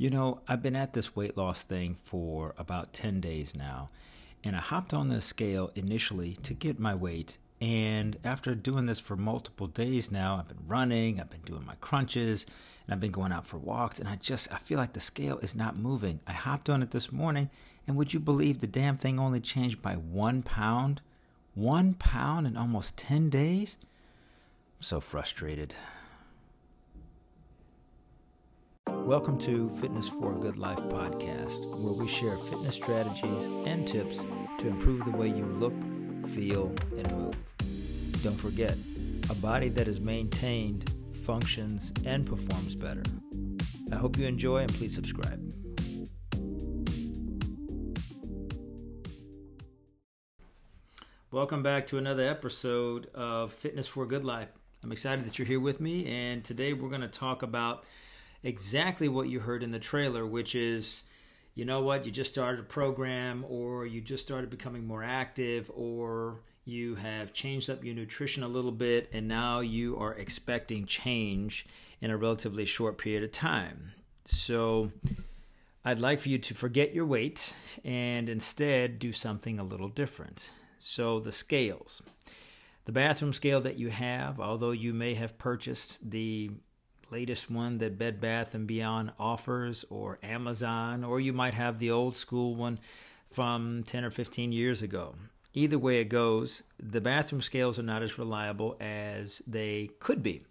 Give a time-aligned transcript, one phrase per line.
[0.00, 3.88] You know, I've been at this weight loss thing for about 10 days now,
[4.42, 7.36] and I hopped on the scale initially to get my weight.
[7.60, 11.74] And after doing this for multiple days now, I've been running, I've been doing my
[11.82, 12.46] crunches,
[12.86, 15.36] and I've been going out for walks, and I just I feel like the scale
[15.40, 16.20] is not moving.
[16.26, 17.50] I hopped on it this morning,
[17.86, 21.02] and would you believe the damn thing only changed by one pound?
[21.54, 23.76] One pound in almost 10 days?
[24.78, 25.74] I'm so frustrated.
[28.88, 34.24] Welcome to Fitness for a Good Life podcast, where we share fitness strategies and tips
[34.58, 35.74] to improve the way you look,
[36.30, 37.34] feel, and move.
[38.22, 38.74] Don't forget,
[39.28, 43.02] a body that is maintained functions and performs better.
[43.92, 45.40] I hope you enjoy and please subscribe.
[51.30, 54.48] Welcome back to another episode of Fitness for a Good Life.
[54.82, 57.84] I'm excited that you're here with me, and today we're going to talk about
[58.42, 61.04] exactly what you heard in the trailer, which is,
[61.54, 65.70] you know what, you just started a program, or you just started becoming more active,
[65.74, 70.86] or you have changed up your nutrition a little bit, and now you are expecting
[70.86, 71.66] change
[72.00, 73.92] in a relatively short period of time.
[74.24, 74.92] So,
[75.84, 80.52] I'd like for you to forget your weight and instead do something a little different.
[80.78, 82.02] So, the scales.
[82.84, 86.50] The bathroom scale that you have, although you may have purchased the
[87.10, 91.90] latest one that Bed Bath and Beyond offers or Amazon or you might have the
[91.90, 92.78] old school one
[93.30, 95.14] from 10 or 15 years ago.
[95.52, 100.44] Either way it goes, the bathroom scales are not as reliable as they could be.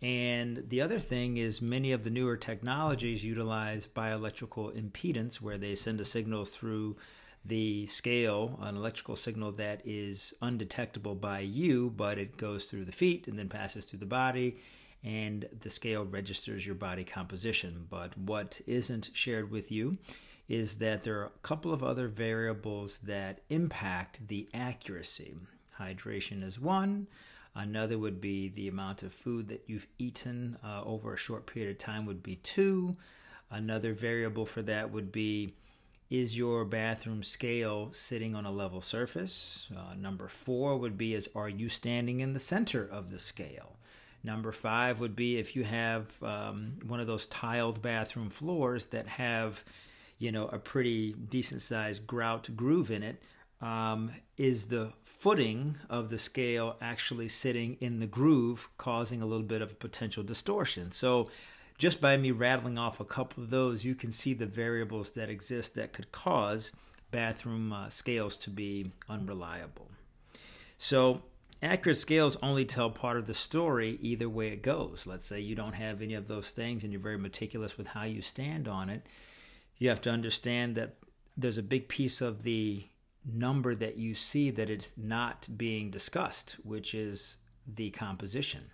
[0.00, 5.76] And the other thing is, many of the newer technologies utilize bioelectrical impedance, where they
[5.76, 6.96] send a signal through
[7.44, 12.92] the scale, an electrical signal that is undetectable by you, but it goes through the
[12.92, 14.56] feet and then passes through the body
[15.04, 17.86] and the scale registers your body composition.
[17.90, 19.98] But what isn't shared with you
[20.48, 25.34] is that there are a couple of other variables that impact the accuracy.
[25.78, 27.06] Hydration is one.
[27.54, 31.70] Another would be the amount of food that you've eaten uh, over a short period
[31.70, 32.96] of time, would be two.
[33.50, 35.54] Another variable for that would be
[36.08, 39.68] is your bathroom scale sitting on a level surface?
[39.74, 43.76] Uh, number four would be is are you standing in the center of the scale?
[44.24, 49.08] Number five would be if you have um, one of those tiled bathroom floors that
[49.08, 49.64] have,
[50.18, 53.22] you know, a pretty decent sized grout groove in it.
[53.60, 59.46] Um, is the footing of the scale actually sitting in the groove, causing a little
[59.46, 60.90] bit of potential distortion?
[60.92, 61.30] So,
[61.78, 65.30] just by me rattling off a couple of those, you can see the variables that
[65.30, 66.70] exist that could cause
[67.10, 69.90] bathroom uh, scales to be unreliable.
[70.78, 71.22] So,
[71.62, 75.06] accurate scales only tell part of the story either way it goes.
[75.06, 78.04] Let's say you don't have any of those things and you're very meticulous with how
[78.04, 79.06] you stand on it.
[79.78, 80.96] You have to understand that
[81.36, 82.84] there's a big piece of the
[83.24, 87.36] number that you see that it's not being discussed, which is
[87.66, 88.70] the composition.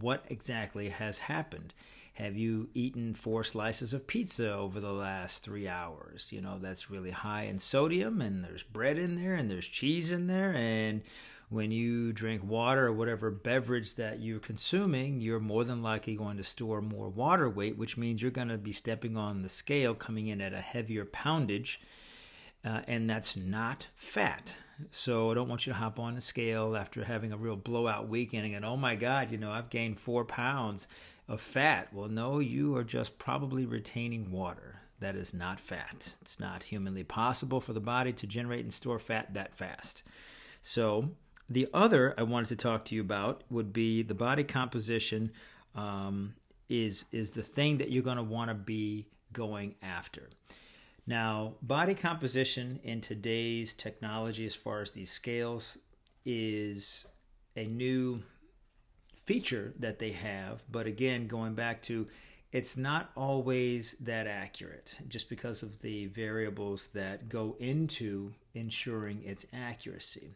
[0.00, 1.72] What exactly has happened?
[2.14, 6.30] Have you eaten four slices of pizza over the last three hours?
[6.30, 10.12] You know, that's really high in sodium, and there's bread in there, and there's cheese
[10.12, 11.02] in there, and
[11.54, 16.36] when you drink water or whatever beverage that you're consuming, you're more than likely going
[16.36, 19.94] to store more water weight, which means you're going to be stepping on the scale
[19.94, 21.80] coming in at a heavier poundage,
[22.64, 24.56] uh, and that's not fat.
[24.90, 28.08] So I don't want you to hop on the scale after having a real blowout
[28.08, 30.88] weekend and go, oh my God, you know, I've gained four pounds
[31.28, 31.92] of fat.
[31.92, 34.80] Well, no, you are just probably retaining water.
[34.98, 36.16] That is not fat.
[36.20, 40.02] It's not humanly possible for the body to generate and store fat that fast.
[40.62, 41.10] So
[41.48, 45.32] the other I wanted to talk to you about would be the body composition
[45.74, 46.34] um,
[46.68, 50.30] is is the thing that you're going to want to be going after.
[51.06, 55.76] Now, body composition in today's technology, as far as these scales,
[56.24, 57.06] is
[57.56, 58.22] a new
[59.14, 60.64] feature that they have.
[60.70, 62.08] But again, going back to
[62.52, 69.44] it's not always that accurate just because of the variables that go into ensuring its
[69.52, 70.28] accuracy.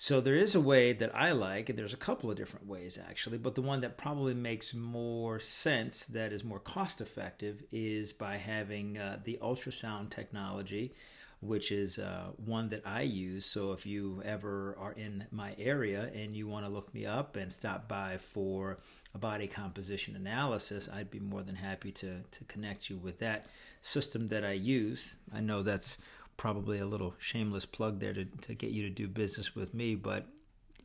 [0.00, 2.96] So there is a way that I like, and there's a couple of different ways
[3.04, 8.12] actually, but the one that probably makes more sense, that is more cost effective, is
[8.12, 10.94] by having uh, the ultrasound technology,
[11.40, 13.44] which is uh, one that I use.
[13.44, 17.34] So if you ever are in my area and you want to look me up
[17.34, 18.78] and stop by for
[19.16, 23.46] a body composition analysis, I'd be more than happy to, to connect you with that
[23.80, 25.16] system that I use.
[25.34, 25.98] I know that's
[26.38, 29.94] probably a little shameless plug there to, to get you to do business with me,
[29.94, 30.26] but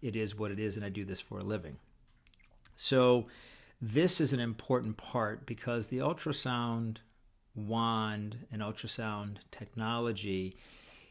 [0.02, 1.78] it is what it is, and I do this for a living.
[2.76, 3.28] So,
[3.82, 6.98] this is an important part because the ultrasound
[7.56, 10.56] wand and ultrasound technology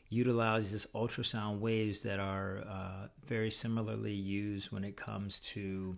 [0.08, 5.96] utilizes ultrasound waves that are uh, very similarly used when it comes to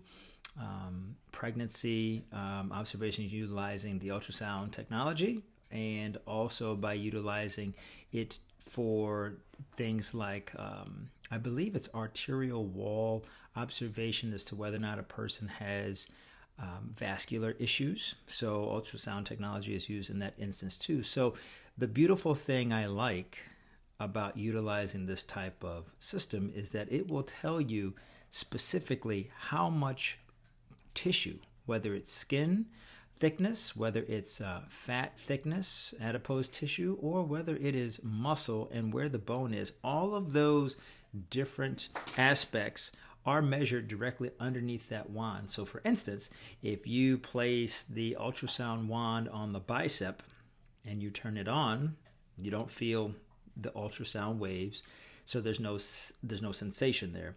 [0.59, 7.73] um, pregnancy um, observations utilizing the ultrasound technology and also by utilizing
[8.11, 9.33] it for
[9.75, 13.25] things like um, I believe it's arterial wall
[13.55, 16.07] observation as to whether or not a person has
[16.59, 18.15] um, vascular issues.
[18.27, 21.03] So ultrasound technology is used in that instance too.
[21.03, 21.33] So
[21.77, 23.39] the beautiful thing I like
[23.99, 27.93] about utilizing this type of system is that it will tell you
[28.29, 30.17] specifically how much
[30.93, 32.65] tissue, whether it's skin
[33.17, 39.09] thickness, whether it's uh, fat thickness, adipose tissue, or whether it is muscle and where
[39.09, 39.73] the bone is.
[39.83, 40.77] All of those
[41.29, 42.91] different aspects
[43.25, 45.49] are measured directly underneath that wand.
[45.49, 46.29] So, for instance,
[46.61, 50.21] if you place the ultrasound wand on the bicep
[50.85, 51.95] and you turn it on,
[52.37, 53.15] you don't feel
[53.57, 54.83] the ultrasound waves,
[55.25, 55.79] so there's no
[56.21, 57.35] there's no sensation there.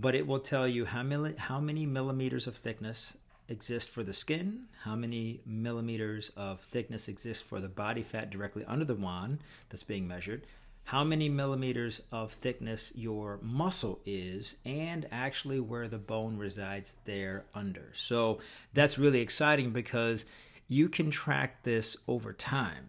[0.00, 3.16] But it will tell you how many how many millimeters of thickness
[3.48, 8.64] exist for the skin, how many millimeters of thickness exist for the body fat directly
[8.66, 10.42] under the wand that's being measured,
[10.84, 17.44] how many millimeters of thickness your muscle is, and actually where the bone resides there
[17.54, 17.90] under.
[17.94, 18.38] So
[18.72, 20.24] that's really exciting because
[20.66, 22.88] you can track this over time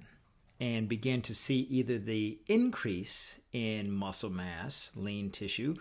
[0.59, 5.75] and begin to see either the increase in muscle mass, lean tissue,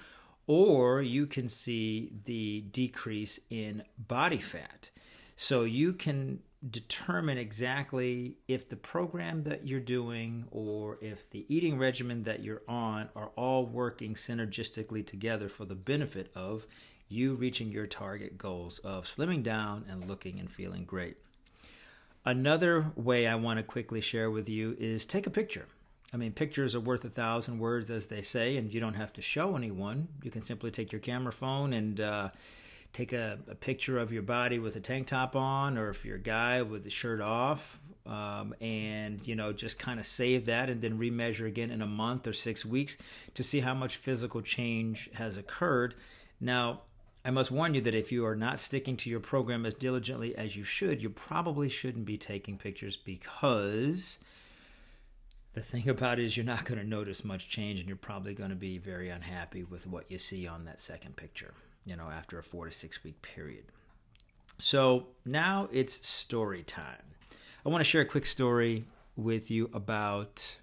[0.49, 4.91] or you can see the decrease in body fat.
[5.37, 11.79] So you can determine exactly if the program that you're doing or if the eating
[11.79, 16.67] regimen that you're on are all working synergistically together for the benefit of
[17.09, 21.19] you reaching your target goals of slimming down and looking and feeling great.
[22.25, 25.67] Another way I want to quickly share with you is take a picture.
[26.13, 29.13] I mean, pictures are worth a thousand words, as they say, and you don't have
[29.15, 30.09] to show anyone.
[30.23, 32.29] You can simply take your camera phone and uh,
[32.93, 36.17] take a, a, picture of your body with a tank top on, or if you're
[36.17, 40.71] a guy with the shirt off, um, and you know, just kind of save that
[40.71, 42.97] and then remeasure again in a month or six weeks
[43.35, 45.95] to see how much physical change has occurred.
[46.41, 46.83] Now,
[47.23, 50.35] I must warn you that if you are not sticking to your program as diligently
[50.35, 54.19] as you should, you probably shouldn't be taking pictures because
[55.59, 58.33] the thing about it is you're not going to notice much change and you're probably
[58.33, 61.53] going to be very unhappy with what you see on that second picture,
[61.85, 63.65] you know, after a four to six week period.
[64.59, 67.03] So now it's story time.
[67.67, 68.85] I want to share a quick story
[69.17, 70.59] with you about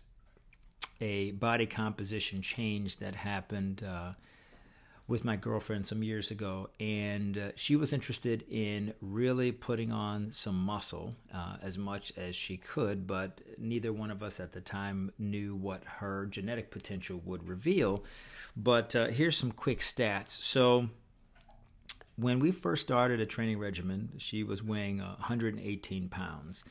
[1.01, 3.83] a body composition change that happened.
[3.83, 4.13] Uh,
[5.07, 10.31] with my girlfriend some years ago, and uh, she was interested in really putting on
[10.31, 14.61] some muscle uh, as much as she could, but neither one of us at the
[14.61, 18.03] time knew what her genetic potential would reveal.
[18.57, 20.29] But uh, here's some quick stats.
[20.29, 20.89] So,
[22.17, 26.63] when we first started a training regimen, she was weighing 118 pounds.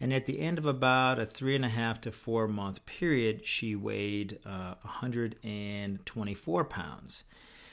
[0.00, 3.46] And at the end of about a three and a half to four month period,
[3.46, 7.24] she weighed 124 uh, pounds.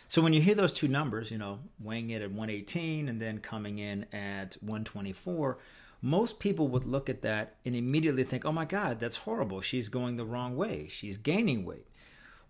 [0.10, 3.38] So when you hear those two numbers, you know, weighing it at 118 and then
[3.38, 5.60] coming in at 124,
[6.02, 9.62] most people would look at that and immediately think, oh my God, that's horrible.
[9.62, 10.88] She's going the wrong way.
[10.90, 11.86] She's gaining weight.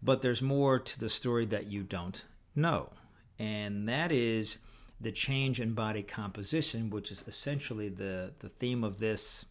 [0.01, 2.23] But there's more to the story that you don't
[2.55, 2.91] know.
[3.37, 4.59] And that is
[5.01, 9.45] the change in body composition, which is essentially the, the theme of this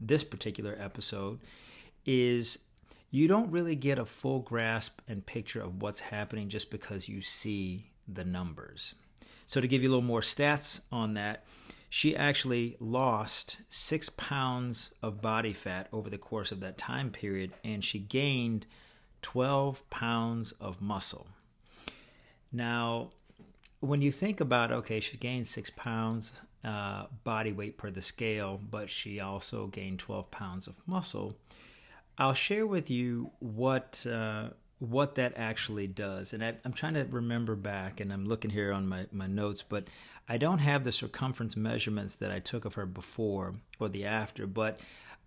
[0.00, 1.38] this particular episode,
[2.04, 2.58] is
[3.14, 7.20] you don't really get a full grasp and picture of what's happening just because you
[7.20, 8.96] see the numbers.
[9.46, 11.44] So, to give you a little more stats on that,
[11.88, 17.52] she actually lost six pounds of body fat over the course of that time period,
[17.62, 18.66] and she gained
[19.22, 21.28] 12 pounds of muscle.
[22.50, 23.10] Now,
[23.78, 26.32] when you think about, okay, she gained six pounds
[26.64, 31.36] uh, body weight per the scale, but she also gained 12 pounds of muscle
[32.16, 36.32] I'll share with you what uh, what that actually does.
[36.32, 39.62] And I, am trying to remember back, and I'm looking here on my, my notes,
[39.62, 39.88] but
[40.28, 44.46] I don't have the circumference measurements that I took of her before or the after.
[44.46, 44.80] But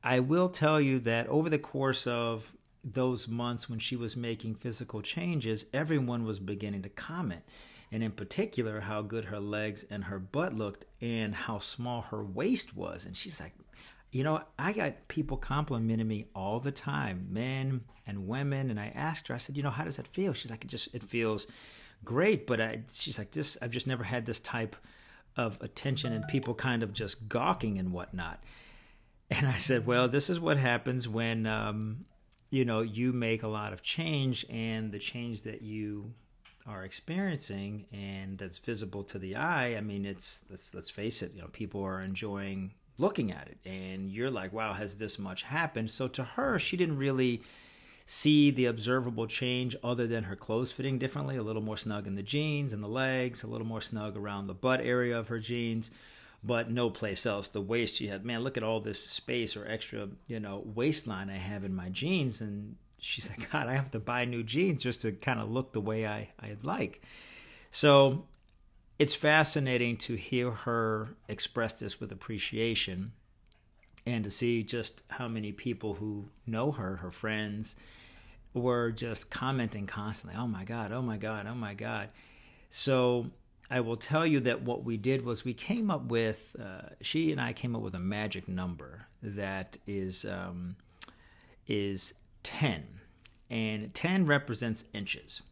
[0.03, 2.53] I will tell you that over the course of
[2.83, 7.41] those months when she was making physical changes, everyone was beginning to comment.
[7.91, 12.23] And in particular, how good her legs and her butt looked, and how small her
[12.23, 13.05] waist was.
[13.05, 13.53] And she's like,
[14.11, 18.91] you know, I got people complimenting me all the time, men and women, and I
[18.95, 20.33] asked her, I said, you know, how does that feel?
[20.33, 21.47] She's like, it just it feels
[22.05, 24.75] great, but I, she's like, this I've just never had this type
[25.35, 28.43] of attention and people kind of just gawking and whatnot.
[29.29, 32.05] And I said, well, this is what happens when, um,
[32.49, 36.13] you know, you make a lot of change and the change that you
[36.65, 39.75] are experiencing and that's visible to the eye.
[39.75, 43.69] I mean, it's let's let's face it, you know, people are enjoying looking at it,
[43.69, 45.91] and you're like, wow, has this much happened?
[45.91, 47.41] So to her, she didn't really
[48.09, 52.15] see the observable change other than her clothes fitting differently, a little more snug in
[52.15, 55.39] the jeans and the legs, a little more snug around the butt area of her
[55.39, 55.91] jeans,
[56.41, 57.49] but no place else.
[57.49, 61.29] The waist, she had, man, look at all this space or extra, you know, waistline
[61.29, 62.39] I have in my jeans.
[62.39, 65.73] And she's like, God, I have to buy new jeans just to kind of look
[65.73, 67.01] the way I, I'd like.
[67.71, 68.23] So
[68.99, 73.11] it's fascinating to hear her express this with appreciation
[74.05, 77.75] and to see just how many people who know her, her friends,
[78.53, 82.09] were just commenting constantly, oh my God, oh my God, oh my God.
[82.69, 83.27] So
[83.69, 87.31] I will tell you that what we did was we came up with, uh, she
[87.31, 90.77] and I came up with a magic number that is, um,
[91.67, 92.13] is
[92.43, 92.87] 10.
[93.49, 95.43] And 10 represents inches.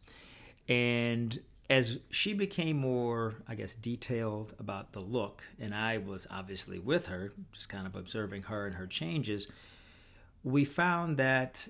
[0.68, 1.38] And
[1.68, 7.06] as she became more, I guess, detailed about the look, and I was obviously with
[7.06, 9.48] her, just kind of observing her and her changes,
[10.44, 11.66] we found that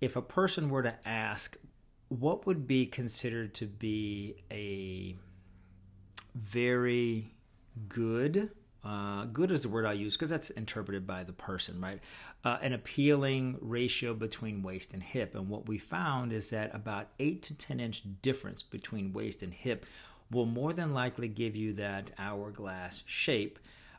[0.00, 1.56] if a person were to ask
[2.08, 5.14] what would be considered to be a
[6.34, 7.34] very
[7.88, 8.50] good
[8.82, 12.00] uh, good is the word I use because that's interpreted by the person, right?
[12.44, 15.34] Uh, an appealing ratio between waist and hip.
[15.34, 19.52] And what we found is that about 8 to 10 inch difference between waist and
[19.52, 19.84] hip
[20.30, 23.58] will more than likely give you that hourglass shape,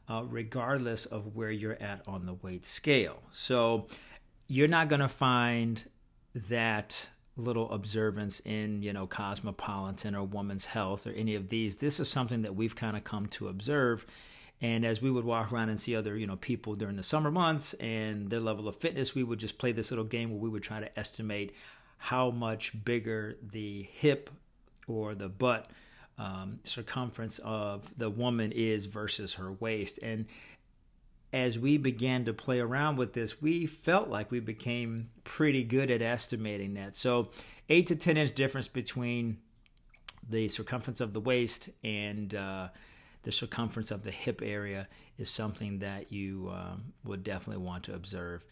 [0.10, 3.22] uh, regardless of where you're at on the weight scale.
[3.30, 3.88] So
[4.48, 5.84] you're not going to find
[6.34, 12.00] that little observance in you know cosmopolitan or woman's health or any of these this
[12.00, 14.06] is something that we've kind of come to observe
[14.62, 17.32] and as we would walk around and see other, you know, people during the summer
[17.32, 20.50] months and their level of fitness, we would just play this little game where we
[20.50, 21.56] would try to estimate
[21.98, 24.30] how much bigger the hip
[24.88, 25.70] or the butt
[26.20, 30.00] um, circumference of the woman is versus her waist.
[30.04, 30.28] And
[31.34, 35.90] as we began to play around with this, we felt like we became pretty good
[35.90, 36.96] at estimating that.
[36.96, 37.30] So,
[37.70, 39.38] eight to 10 inch difference between
[40.30, 42.68] the circumference of the waist and uh,
[43.24, 44.88] the circumference of the hip area
[45.18, 48.46] is something that you um, would definitely want to observe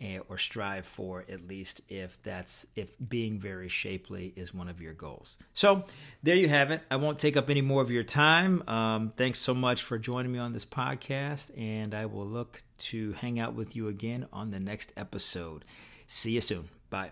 [0.00, 4.80] eh, or strive for at least if that's if being very shapely is one of
[4.80, 5.36] your goals.
[5.52, 5.84] So
[6.22, 6.82] there you have it.
[6.90, 8.66] I won't take up any more of your time.
[8.68, 13.12] Um, thanks so much for joining me on this podcast and i will look to
[13.14, 15.64] hang out with you again on the next episode.
[16.06, 16.68] See you soon.
[16.90, 17.10] Bye.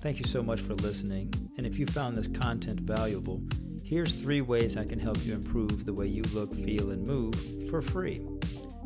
[0.00, 1.32] Thank you so much for listening.
[1.58, 3.42] And if you found this content valuable,
[3.90, 7.34] here's three ways I can help you improve the way you look, feel, and move
[7.68, 8.20] for free.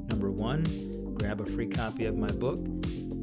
[0.09, 0.65] Number one,
[1.13, 2.61] grab a free copy of my book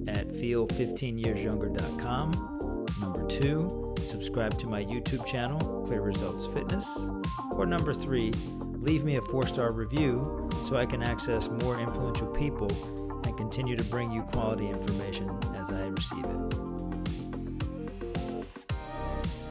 [0.08, 2.88] at feel15yearsyounger.com.
[3.02, 6.88] Number two, subscribe to my YouTube channel, Clear Results Fitness.
[7.54, 8.32] Or number three,
[8.76, 12.70] leave me a four star review so I can access more influential people
[13.26, 16.71] and continue to bring you quality information as I receive it.